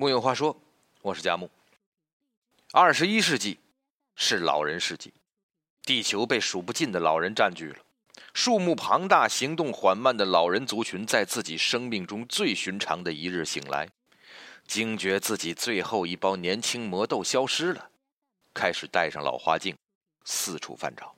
[0.00, 0.58] 木有话说，
[1.02, 1.50] 我是佳木。
[2.72, 3.58] 二十一世纪
[4.16, 5.12] 是老人世纪，
[5.82, 7.76] 地球被数不尽的老人占据了。
[8.32, 13.86] 数目庞大、行动缓慢的老人族群，在自己生命中最寻常的一日醒来，
[14.66, 17.90] 惊觉自己最后一包年轻魔豆消失了，
[18.54, 19.76] 开始戴上老花镜，
[20.24, 21.14] 四处翻找。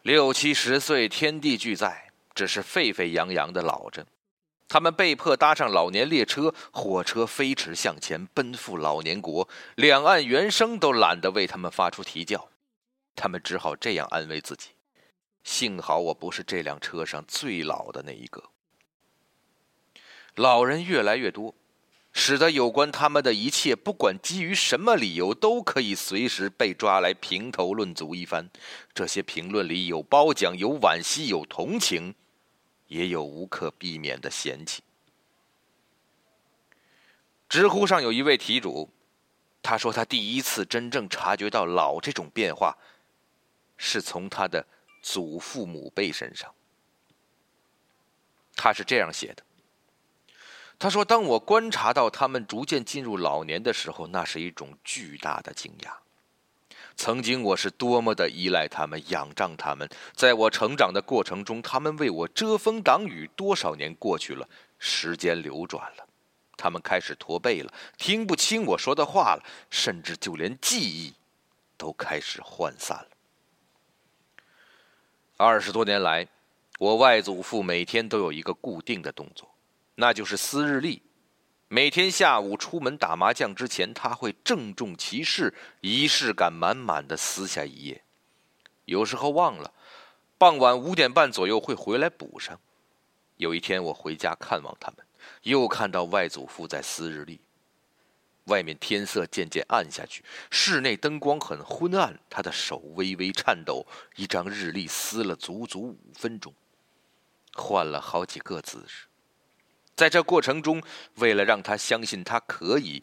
[0.00, 4.06] 六七十岁，天地俱在，只是沸沸扬扬的老着。
[4.68, 9.48] 他们被迫搭上老年列车，火车飞驰向前，奔赴老年国。
[9.76, 12.48] 两岸猿声都懒得为他们发出啼叫，
[13.14, 14.70] 他们只好这样安慰自己。
[15.44, 18.42] 幸好我不是这辆车上最老的那一个。
[20.34, 21.54] 老人越来越多，
[22.12, 28.50] 使得有关他们的一切，不管基于什么理由，都可以随时被抓来评头论足一番。
[28.94, 32.14] 这些评论里有褒奖，有惋惜，有同情，
[32.94, 34.82] 也有无可避免的嫌弃。
[37.48, 38.88] 知乎上有一位题主，
[39.62, 42.76] 他说他第一次真正察觉到老这种变化，
[43.76, 44.66] 是从他的。
[45.06, 46.54] 祖父母辈身上，
[48.56, 49.44] 他是这样写的。
[50.78, 55.92] 他说：“当我观察到他们逐渐进入老年的时候，那是一种巨大的惊讶。
[56.96, 63.28] 曾经我是多么的依赖他们，仰仗他们，在我成长的过程中，他们为我遮风挡雨。
[63.36, 64.48] 多少年过去了，
[64.78, 66.06] 时间流转了，
[66.56, 71.14] 他们开始驼背了，听不清我说的话了，甚至就连记忆
[71.76, 73.08] 都开始涣散了。”
[75.36, 76.28] 二十多年来，
[76.78, 79.52] 我外祖父每天都有一个固定的动作，
[79.96, 81.02] 那就是撕日历。
[81.74, 88.04] 每天下午出门打麻将之前，他会郑重其事、仪式感满满的撕下一页。
[88.84, 89.72] 有时候忘了，
[90.38, 92.60] 傍晚五点半左右会回来补上。
[93.38, 95.04] 有一天我回家看望他们，
[95.42, 97.40] 又看到外祖父在撕日历。
[98.44, 100.22] 外面天色渐渐暗下去，
[100.52, 102.16] 室内灯光很昏暗。
[102.30, 103.84] 他的手微微颤抖，
[104.14, 106.54] 一张日历撕了足足五分钟，
[107.52, 109.06] 换了好几个姿势。
[109.96, 110.82] 在这过程中，
[111.16, 113.02] 为了让他相信他可以，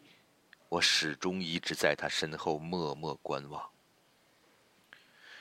[0.68, 3.70] 我始终一直在他身后默默观望。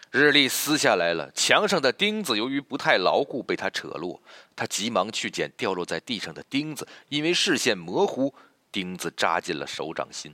[0.09, 4.21] 日历撕下来了，墙上的钉子由于不太牢固，被他扯落。
[4.55, 8.33] 他急忙去捡掉落在地上的钉子，因为视线模糊。
[8.71, 10.33] 钉子扎进了手掌心。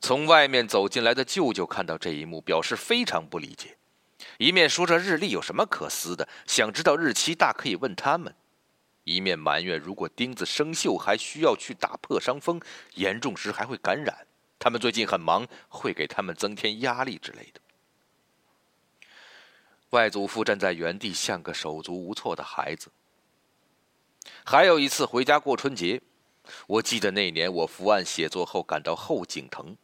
[0.00, 3.76] 从外面走进来的舅舅看到这一幕，表示非常不理解，
[4.38, 8.32] 一面说着日历有什么可撕的，想知道日期大可以问他们；
[9.04, 12.60] 一面埋怨如果钉子生锈，还需要去打破伤风，
[12.94, 14.26] 严重时还会感染。
[14.58, 17.60] 他们最近很忙，会给他们增添压力之类的。
[19.90, 22.90] 外祖父站在原地，像个手足无措的孩子。
[24.44, 26.00] 还有一次回家过春节。
[26.66, 29.76] 我记得那年我伏案写作后感到后颈疼，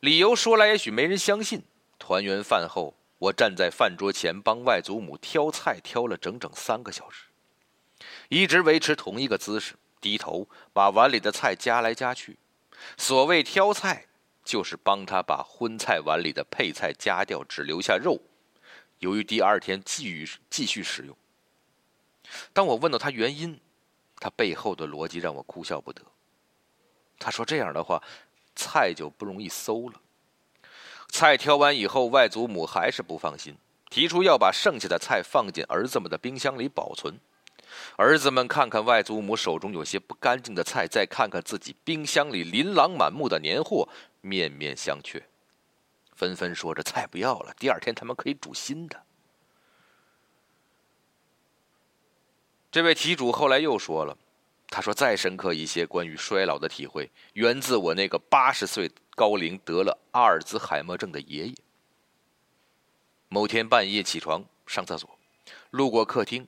[0.00, 1.62] 理由说来也许没人相信。
[1.98, 7.24] 团圆饭后，我站在饭桌前帮外祖母挑菜，挑了整整三个小时，
[8.28, 12.38] 一直维持同一个姿势，低头把碗里的菜夹来夹去。
[12.96, 14.06] 所谓挑菜，
[14.44, 18.20] 就是帮他把荤菜碗里的配菜夹掉，只留下肉，
[18.98, 21.16] 由于第二天继续继续食用。
[22.52, 23.60] 当我问到他原因。
[24.22, 26.02] 他背后的逻辑让我哭笑不得。
[27.18, 28.02] 他说：“这样的话，
[28.54, 29.98] 菜就不容易馊了。”
[31.08, 33.56] 菜挑完以后，外祖母还是不放心，
[33.88, 37.18] 提出要把剩下的菜放进儿子们的冰箱里保存。
[37.96, 43.88] 儿子们看看外祖母手中有些不干净的菜，再看看自己冰箱里琳琅满目的年货，
[44.20, 45.22] 面面相觑，
[46.14, 49.02] 纷纷说着：“菜不要了，第二天他们可以煮新的。”
[52.72, 54.16] 这位题主后来又说了
[54.70, 61.54] ：“他说再深刻一些关于衰老的体会，源自我那个八十岁高龄得了阿尔兹海默症的爷爷。
[63.28, 65.18] 某天半夜起床上厕所，
[65.70, 66.46] 路过客厅，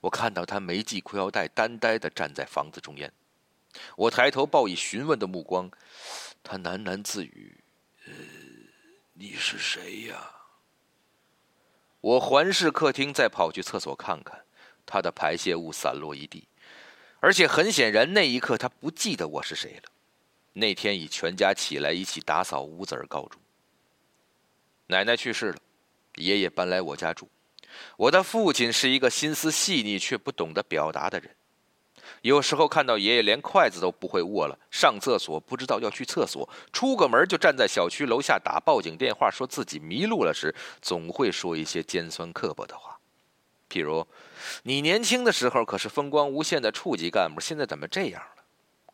[0.00, 3.12] 我看到他没系裤腰带，呆呆的站在房子中间。
[3.96, 5.70] 我抬头报以询问的目光，
[6.42, 7.62] 他喃喃自语
[8.06, 8.12] ：‘呃，
[9.14, 10.30] 你是谁呀？’
[12.00, 14.44] 我环视客厅，再跑去厕所看看。”
[14.90, 16.48] 他的排泄物散落一地，
[17.20, 19.92] 而且很显然，那一刻他不记得我是谁了。
[20.54, 23.38] 那天以全家起来一起打扫屋子而告终。
[24.86, 25.58] 奶奶去世了，
[26.14, 27.28] 爷爷搬来我家住。
[27.96, 31.30] 我的父亲是一个心思细腻却不懂得表达的人。
[32.22, 42.98] 有时候看到爷爷连筷子都不会握了，上厕所不知道要去厕所，出个门就站在小区楼下打报警电话，说自己迷路了时，总会说一些尖酸刻薄的话。
[43.70, 44.06] 譬如，
[44.62, 48.42] 你年轻的时候可是风光无限的处级干部，现在怎么这样了？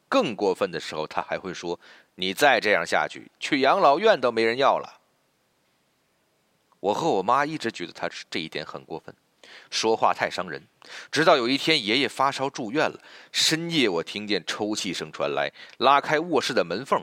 [0.08, 1.78] 更过分的时候，他还会说
[2.16, 5.00] ：“你再这样下去，去养老院都没人要了。”
[6.84, 9.14] 我和我妈一直觉得他这一点很过分，
[9.70, 10.62] 说话太伤人。
[11.10, 13.00] 直到有一天，爷爷发烧住院了，
[13.32, 17.02] 深夜我听见抽泣声传来，拉开卧室的门缝，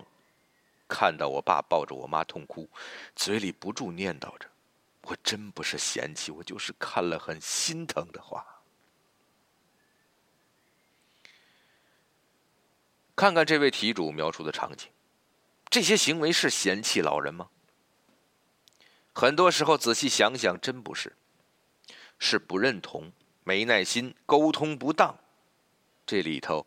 [0.88, 2.70] 看到我爸抱着我妈痛哭，
[3.16, 4.48] 嘴里不住念叨着。
[5.02, 8.46] 我真不是嫌弃，我就是看了很心疼的话。
[13.16, 14.90] 看看这位题主描述的场景，
[15.72, 17.50] 这些行为是嫌弃老人吗？
[19.14, 21.16] 很多时候仔细想想，真不是，
[22.18, 23.12] 是不认同、
[23.44, 25.18] 没耐心、沟通不当，
[26.06, 26.66] 这里头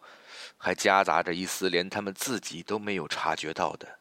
[0.59, 3.99] 还夹杂着一丝连他们自己都没有察觉到的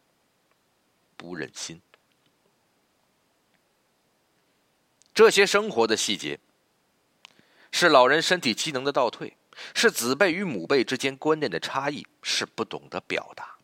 [1.16, 1.81] 不忍心。
[5.13, 6.39] 这些生活的细节，
[7.72, 9.38] 是老人身体机能的倒退，
[9.74, 13.56] 是子辈与母辈之间观念的差异，是不懂得表达。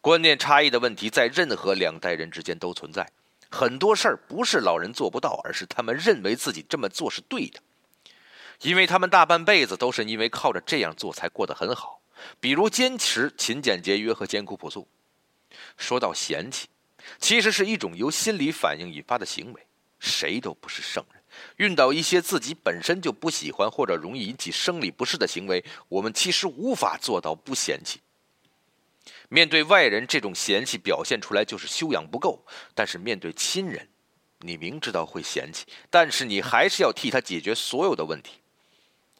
[0.00, 3.08] 观念差异的问题，在任何两代人之间都存在。
[3.54, 7.60] 很多事儿不是老人做不到，而是他们认为自己这么做是对的，
[8.62, 12.00] 因为他们大半辈子都是因为靠着这样做才过得很好。
[12.40, 14.88] 比如坚持勤俭节约和艰苦朴素。
[15.76, 16.66] 说到嫌弃，
[17.20, 19.66] 其实是一种由心理反应引发的行为。
[20.00, 21.22] 谁都不是圣人，
[21.56, 28.00] 遇到一些自己本身就不喜欢或者容易引起生理不适的行为，我们其实无法做到不嫌弃。
[29.34, 32.38] 面对外人，这种嫌弃表现出来就是修养不够；
[32.72, 33.88] 但是面对亲人，
[34.38, 38.38] 你明知道会嫌弃，但是你还是要替他解决所有的问题，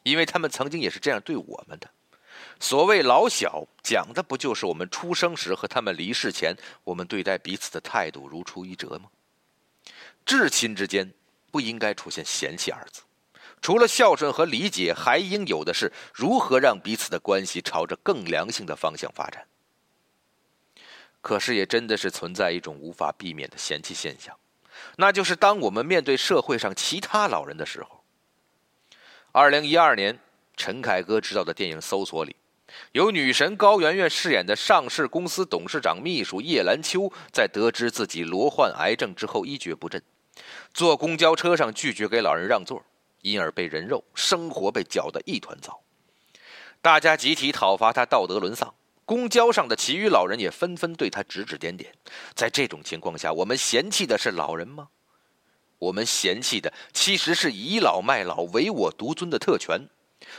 [0.03, 1.91] 因为他们曾经也是这样对我们的。
[2.61, 9.09] 所谓老小，讲的不就是我们出生时和他们离世前，我们对待彼此的态度如出一辙吗？
[10.25, 11.11] 至亲之间
[11.51, 13.01] 不应该出现嫌弃二字，
[13.61, 19.45] 除了孝顺和理解，还应有的是如何让彼此的关系朝着更良性的方向发展。
[21.25, 24.37] 可是，也真的是存在一种无法避免的嫌弃现象，
[24.97, 28.03] 那就是当我们面对社会上其他老人的时候。
[29.31, 30.19] 二零一二年，
[30.55, 32.35] 陈凯歌执导的电影《搜索》里。
[32.91, 39.99] 由女神高圆圆饰演的上市公司董事长秘书叶兰秋，在得知自己罹患癌症之后一蹶不振，
[40.75, 42.85] 坐公交车上拒绝给老人让座，
[43.23, 45.81] 因而被人肉，生活被搅得一团糟。
[46.83, 48.75] 大家集体讨伐他道德沦丧，
[49.05, 51.93] 公交上的其余老人也纷纷对他指指点点。
[52.33, 54.89] 在这种情况下，我们嫌弃的是老人吗？
[55.77, 59.87] 我们嫌弃的其实是倚老卖老、唯我独尊的特权。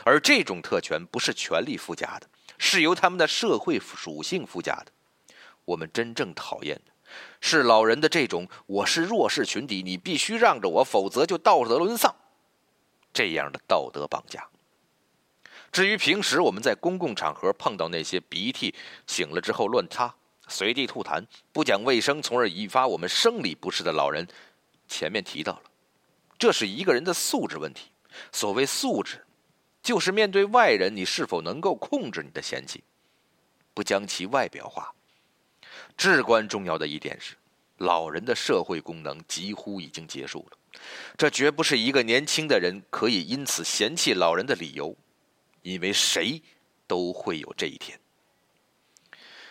[0.03, 2.27] 而这种特权不是权力附加的，
[2.57, 4.87] 是由他们的社会属性附加的。
[5.63, 6.91] 我们真正讨厌的
[7.39, 12.13] 是老人的这种“我是弱势群体，你必须让着我，否则就道德沦丧”
[13.13, 14.45] 这样的道德绑架。
[15.71, 18.73] 至于平时我们在公共场合碰到那些鼻涕
[19.05, 20.13] 醒了之后乱擦、
[20.47, 24.27] 随地吐痰、不讲卫生，从而引发我们生理不适的老人，
[24.87, 25.63] 前面提到了，
[26.37, 27.91] 这是一个人的素质问题。
[28.31, 29.23] 所谓素质。
[29.83, 32.83] 就是面对外人，你是否能够控制你的嫌弃，
[33.73, 34.93] 不将其外表化？
[35.95, 37.35] 至关重要的一点是，
[37.77, 40.57] 老人的社会功能几乎已经结束了，
[41.17, 44.93] 这绝不是一个年轻的人可以因此嫌弃老人的理由，
[45.67, 46.41] 因为谁
[46.87, 47.99] 都会有这一天。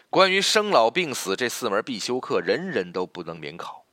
[0.09, 3.85] 关于生老病死这四门必修课，人人都不能免考。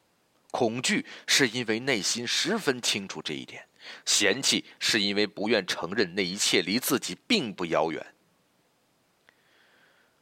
[0.49, 3.67] 恐惧是因为内心十分清楚这一点。
[4.05, 8.15] 嫌弃是因为不愿承认那一切离自己并不遥远。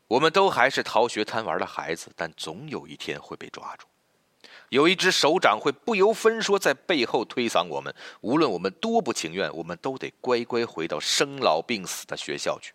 [0.08, 3.86] 我们都还是逃学贪玩的孩子，但总有一天会被抓住。
[4.72, 12.74] 有一只手掌会不由分说在背后推搡我们，无论我们多不情愿，我们都得乖乖回到生老病死的学校去。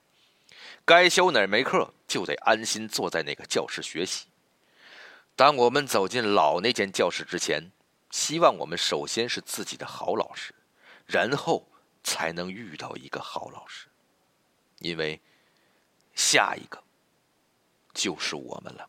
[0.84, 4.26] 该修哪门课，就得安心坐在那个教室学习。
[5.34, 7.72] 当我们走进老那间教室之前，
[8.10, 10.54] 希望我们首先是自己的好老师。
[11.06, 11.66] 然后
[12.02, 13.86] 才能遇到一个好老师，
[14.80, 15.20] 因为
[16.14, 16.82] 下一个
[17.94, 18.86] 就是我们了。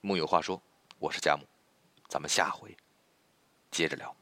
[0.00, 0.60] 木有话说，
[1.00, 1.46] 我是佳木，
[2.08, 2.76] 咱们下回
[3.70, 4.12] 接着聊。